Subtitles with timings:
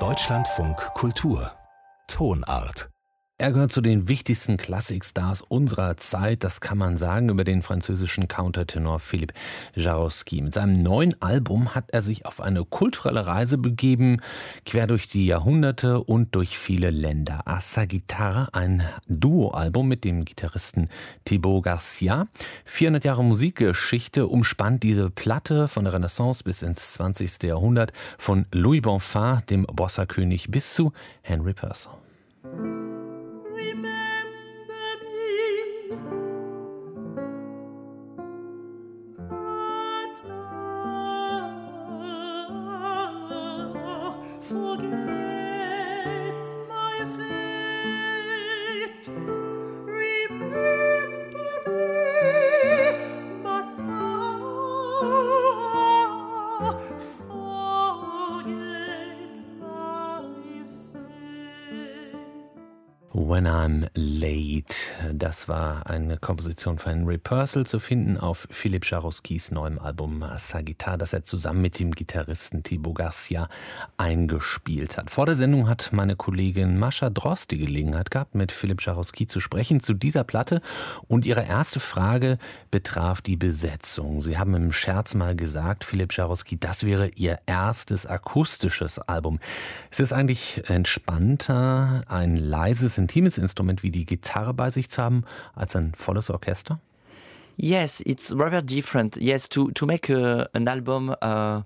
[0.00, 1.52] Deutschlandfunk Kultur.
[2.08, 2.93] Tonart
[3.44, 8.26] er gehört zu den wichtigsten Klassikstars unserer Zeit, das kann man sagen, über den französischen
[8.26, 9.34] Countertenor Philippe
[9.74, 10.40] Jarowski.
[10.40, 14.22] Mit seinem neuen Album hat er sich auf eine kulturelle Reise begeben,
[14.64, 17.42] quer durch die Jahrhunderte und durch viele Länder.
[17.44, 20.88] A sa Gitarre, ein Duo-Album mit dem Gitarristen
[21.26, 22.28] Thibaut Garcia.
[22.64, 27.42] 400 Jahre Musikgeschichte umspannt diese Platte von der Renaissance bis ins 20.
[27.42, 31.92] Jahrhundert, von Louis Bonfin, dem Bossa-König, bis zu Henry Purcell.
[63.16, 64.74] When I'm Late.
[65.12, 70.98] Das war eine Komposition von Henry Purcell zu finden auf Philipp Jarowskis neuem Album Sagitar,
[70.98, 73.48] das er zusammen mit dem Gitarristen Thibaut Garcia
[73.98, 75.10] eingespielt hat.
[75.10, 79.38] Vor der Sendung hat meine Kollegin Mascha Drost die Gelegenheit gehabt, mit Philipp Jarowski zu
[79.38, 80.60] sprechen zu dieser Platte
[81.06, 82.38] und ihre erste Frage
[82.72, 84.22] betraf die Besetzung.
[84.22, 89.38] Sie haben im Scherz mal gesagt, Philipp Jarowski, das wäre ihr erstes akustisches Album.
[89.92, 95.24] Es ist eigentlich entspannter, ein leises, intimes Instrument wie die Gitarre bei sich zu haben
[95.54, 96.80] als ein volles Orchester?
[97.56, 99.16] Yes, it's rather different.
[99.16, 101.10] Yes, to to make a, an album.
[101.10, 101.62] Uh Uh, uh,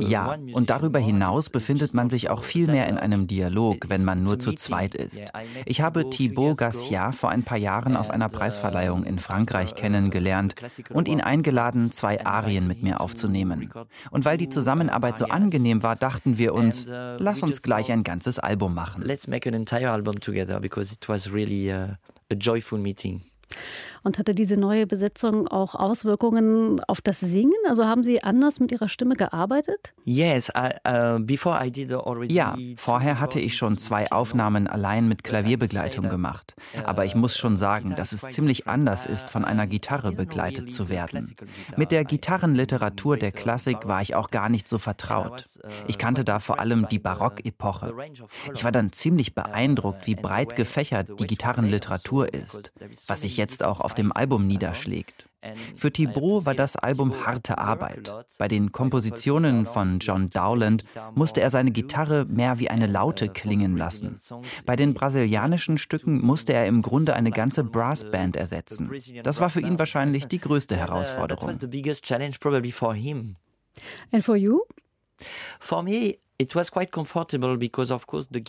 [0.00, 4.22] ja, und darüber hinaus befindet man sich auch viel mehr in einem Dialog, wenn man
[4.22, 5.24] nur zu zweit ist.
[5.64, 10.54] Ich habe Thibaut Garcia vor ein paar Jahren auf einer Preisverleihung in Frankreich uh, kennengelernt
[10.90, 13.70] und ihn eingeladen, zwei Arien mit mir aufzunehmen.
[14.10, 18.38] Und weil die Zusammenarbeit so angenehm war, dachten wir uns, lass uns gleich ein ganzes
[18.38, 19.02] Album machen.
[19.02, 21.98] Let's make an entire album together because it was really a,
[22.30, 23.22] a joyful meeting.
[24.02, 27.52] Und hatte diese neue Besetzung auch Auswirkungen auf das Singen?
[27.68, 29.94] Also haben Sie anders mit Ihrer Stimme gearbeitet?
[30.04, 35.08] Yes, I, uh, before I did already ja, vorher hatte ich schon zwei Aufnahmen allein
[35.08, 36.54] mit Klavierbegleitung gemacht.
[36.84, 40.88] Aber ich muss schon sagen, dass es ziemlich anders ist, von einer Gitarre begleitet zu
[40.88, 41.34] werden.
[41.76, 45.44] Mit der Gitarrenliteratur der Klassik war ich auch gar nicht so vertraut.
[45.88, 47.92] Ich kannte da vor allem die Barockepoche.
[48.54, 52.72] Ich war dann ziemlich beeindruckt, wie breit gefächert die Gitarrenliteratur ist,
[53.08, 55.26] was ich jetzt auch auf dem Album niederschlägt.
[55.74, 58.12] Für Thibaut war das Album harte Arbeit.
[58.38, 63.76] Bei den Kompositionen von John Dowland musste er seine Gitarre mehr wie eine Laute klingen
[63.76, 64.18] lassen.
[64.64, 68.90] Bei den brasilianischen Stücken musste er im Grunde eine ganze Brassband ersetzen.
[69.22, 71.50] Das war für ihn wahrscheinlich die größte Herausforderung.
[74.12, 74.60] And for you?
[75.60, 76.18] For me,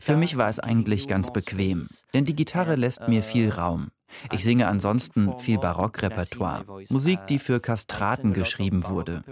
[0.00, 3.90] für mich war es eigentlich ganz bequem, denn die Gitarre lässt mir viel Raum.
[4.32, 9.22] Ich singe ansonsten viel Barockrepertoire, Musik, die für Kastraten geschrieben wurde.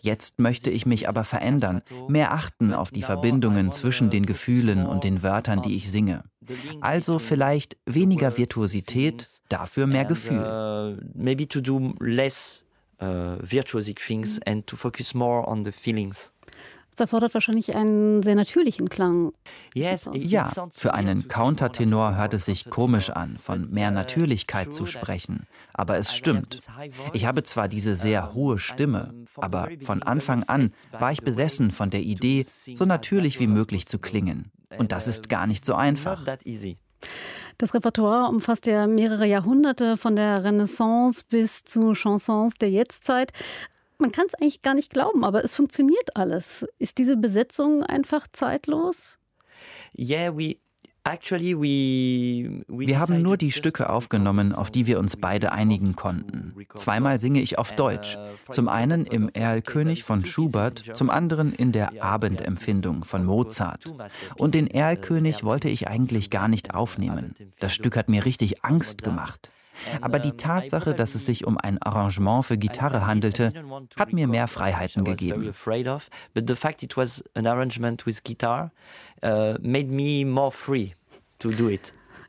[0.00, 5.04] Jetzt möchte ich mich aber verändern, mehr achten auf die Verbindungen zwischen den Gefühlen und
[5.04, 6.22] den Wörtern, die ich singe.
[6.80, 10.98] Also vielleicht weniger Virtuosität, dafür mehr Gefühl.
[11.14, 12.64] Maybe to do less
[13.02, 16.32] uh, virtuosic things and to focus more on the feelings.
[16.98, 19.30] Das erfordert wahrscheinlich einen sehr natürlichen Klang.
[19.72, 25.46] Yes, ja, für einen Countertenor hört es sich komisch an, von mehr Natürlichkeit zu sprechen.
[25.72, 26.58] Aber es stimmt.
[27.12, 31.90] Ich habe zwar diese sehr hohe Stimme, aber von Anfang an war ich besessen von
[31.90, 32.44] der Idee,
[32.74, 34.50] so natürlich wie möglich zu klingen.
[34.76, 36.26] Und das ist gar nicht so einfach.
[37.58, 43.30] Das Repertoire umfasst ja mehrere Jahrhunderte von der Renaissance bis zu Chansons der Jetztzeit.
[43.98, 46.64] Man kann es eigentlich gar nicht glauben, aber es funktioniert alles.
[46.78, 49.18] Ist diese Besetzung einfach zeitlos?
[49.96, 50.56] Yeah, we
[52.68, 56.54] wir haben nur die Stücke aufgenommen, auf die wir uns beide einigen konnten.
[56.74, 58.18] Zweimal singe ich auf Deutsch.
[58.50, 63.94] Zum einen im Erlkönig von Schubert, zum anderen in der Abendempfindung von Mozart.
[64.36, 67.34] Und den Erlkönig wollte ich eigentlich gar nicht aufnehmen.
[67.58, 69.50] Das Stück hat mir richtig Angst gemacht.
[70.00, 73.52] Aber die Tatsache, dass es sich um ein Arrangement für Gitarre handelte,
[73.96, 75.52] hat mir mehr Freiheiten gegeben.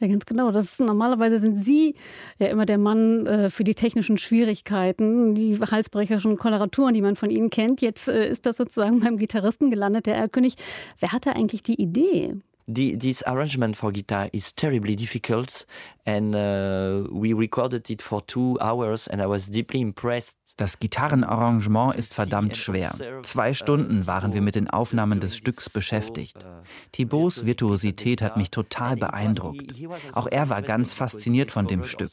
[0.00, 0.50] Ja, ganz genau.
[0.50, 1.94] Das ist, normalerweise sind Sie
[2.38, 7.30] ja immer der Mann äh, für die technischen Schwierigkeiten, die halsbrecherischen Koloraturen, die man von
[7.30, 7.80] Ihnen kennt.
[7.80, 10.56] Jetzt äh, ist das sozusagen beim Gitarristen gelandet, der Erlkönig.
[10.98, 12.34] Wer hatte eigentlich die Idee?
[12.66, 15.66] The, this arrangement for guitar is terribly difficult
[16.06, 21.96] and uh, we recorded it for two hours and I was deeply impressed Das Gitarrenarrangement
[21.96, 22.94] ist verdammt schwer.
[23.22, 26.46] Zwei Stunden waren wir mit den Aufnahmen des Stücks beschäftigt.
[26.92, 29.74] Thibauts Virtuosität hat mich total beeindruckt.
[30.12, 32.12] Auch er war ganz fasziniert von dem Stück.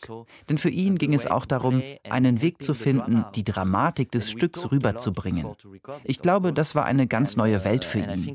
[0.49, 4.71] Denn für ihn ging es auch darum, einen Weg zu finden, die Dramatik des Stücks
[4.71, 5.45] rüberzubringen.
[6.03, 8.33] Ich glaube, das war eine ganz neue Welt für ihn.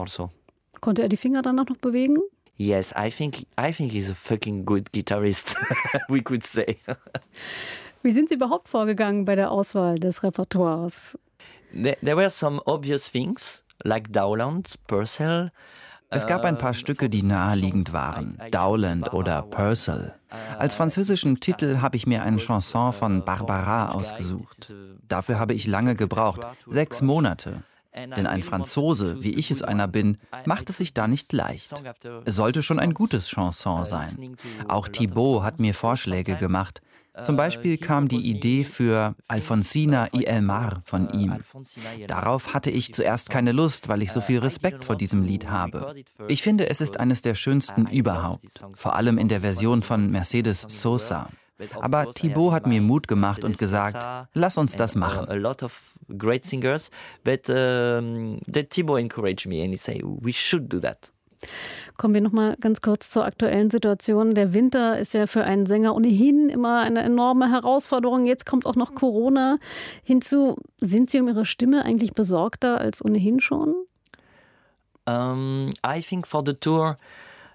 [0.00, 0.30] Also.
[0.80, 2.16] Konnte er die Finger dann auch noch bewegen?
[2.60, 5.56] Yes, I think I think he's a fucking good guitarist.
[6.10, 6.76] we could say.
[8.02, 11.18] Wie sind Sie überhaupt vorgegangen bei der Auswahl des Repertoires?
[11.72, 15.50] There, there were some obvious things like Dowland, Purcell.
[16.10, 20.14] Es gab ein paar Stücke, die naheliegend waren, Dowland oder Purcell.
[20.58, 24.74] Als französischen Titel habe ich mir eine Chanson von Barbara ausgesucht.
[25.08, 27.62] Dafür habe ich lange gebraucht, sechs Monate.
[27.94, 31.82] Denn ein Franzose, wie ich es einer bin, macht es sich da nicht leicht.
[32.24, 34.36] Es sollte schon ein gutes Chanson sein.
[34.68, 36.80] Auch Thibaut hat mir Vorschläge gemacht.
[37.24, 41.38] Zum Beispiel kam die Idee für Alfonsina y el Mar von ihm.
[42.06, 45.94] Darauf hatte ich zuerst keine Lust, weil ich so viel Respekt vor diesem Lied habe.
[46.28, 50.64] Ich finde, es ist eines der schönsten überhaupt, vor allem in der Version von Mercedes
[50.68, 51.28] Sosa.
[51.80, 55.26] Aber Thibaut hat mir Mut gemacht und gesagt, lass uns das machen.
[56.18, 56.90] great singers,
[57.24, 58.40] but um,
[58.70, 61.10] Thibaut encouraged me and he said we should do that.
[61.96, 64.34] Kommen wir noch mal ganz kurz zur aktuellen Situation.
[64.34, 68.26] Der Winter ist ja für einen Sänger ohnehin immer eine enorme Herausforderung.
[68.26, 69.58] Jetzt kommt auch noch Corona
[70.02, 70.56] hinzu.
[70.80, 73.74] Sind Sie um Ihre Stimme eigentlich besorgter als ohnehin schon?
[75.06, 76.98] Um, I think for the tour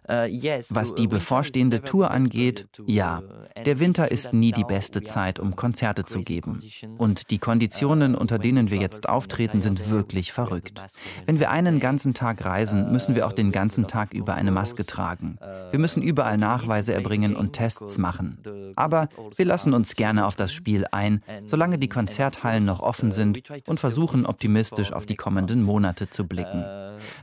[0.08, 3.24] Was die bevorstehende Tour angeht, ja,
[3.66, 6.62] der Winter ist nie die beste Zeit, um Konzerte zu geben.
[6.98, 10.82] Und die Konditionen, unter denen wir jetzt auftreten, sind wirklich verrückt.
[11.26, 14.86] Wenn wir einen ganzen Tag reisen, müssen wir auch den ganzen Tag über eine Maske
[14.86, 15.38] tragen.
[15.72, 18.40] Wir müssen überall Nachweise erbringen und Tests machen.
[18.76, 23.42] Aber wir lassen uns gerne auf das Spiel ein, solange die Konzerthallen noch offen sind
[23.68, 26.64] und versuchen optimistisch auf die kommenden Monate zu blicken.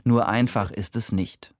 [0.03, 1.53] Nur einfach ist es nicht.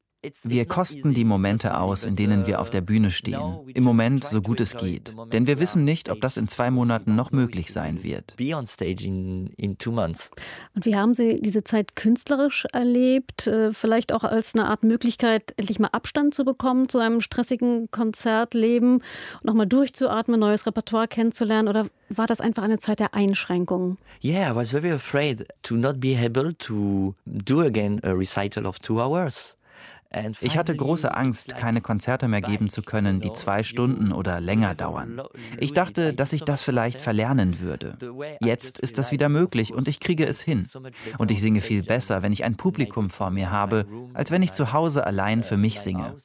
[0.44, 3.60] Wir kosten die Momente aus, in denen wir auf der Bühne stehen.
[3.74, 5.14] Im Moment so gut es geht.
[5.34, 8.36] Denn wir wissen nicht, ob das in zwei Monaten noch möglich sein wird.
[8.38, 8.38] Und
[10.86, 13.48] wie haben Sie diese Zeit künstlerisch erlebt?
[13.48, 17.92] Äh, vielleicht auch als eine Art Möglichkeit, endlich mal Abstand zu bekommen zu einem stressigen
[17.92, 19.02] Konzertleben,
[19.44, 21.68] nochmal durchzuatmen, neues Repertoire kennenzulernen?
[21.68, 23.98] Oder war das einfach eine Zeit der Einschränkungen?
[24.24, 28.80] Yeah, I was very afraid to not be able to do again a recital of
[28.80, 29.58] two hours.
[30.42, 34.76] Ich hatte große Angst, keine Konzerte mehr geben zu können, die zwei Stunden oder länger
[34.76, 35.22] dauern.
[35.58, 37.98] Ich dachte, dass ich das vielleicht verlernen würde.
[38.40, 40.68] Jetzt ist das wieder möglich und ich kriege es hin.
[41.18, 44.54] Und ich singe viel besser, wenn ich ein Publikum vor mir habe, als wenn ich
[44.54, 46.16] zu Hause allein für mich singe.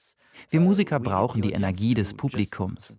[0.50, 2.96] Wir Musiker brauchen die Energie des Publikums.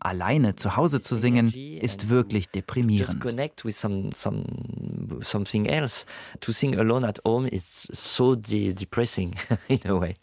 [0.00, 3.24] Alleine zu Hause zu singen, ist wirklich deprimierend.
[5.20, 6.06] something else.
[6.40, 9.34] To sing alone at home is so depressing
[9.68, 10.14] in a way.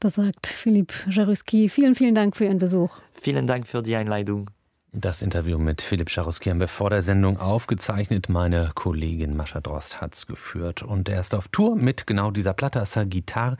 [0.00, 1.68] Das sagt Philipp Jaruski.
[1.68, 3.00] Vielen, vielen Dank für Ihren Besuch.
[3.12, 4.50] Vielen Dank für die Einladung.
[4.94, 8.28] Das Interview mit Philipp Scharowski haben wir vor der Sendung aufgezeichnet.
[8.28, 10.82] Meine Kollegin Mascha Drost hat es geführt.
[10.82, 13.56] Und er ist auf Tour mit genau dieser Platte, Sagitar.